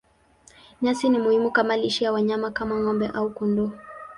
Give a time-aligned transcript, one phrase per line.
[0.81, 3.71] Nyasi ni muhimu kama lishe ya wanyama kama ng'ombe au kondoo.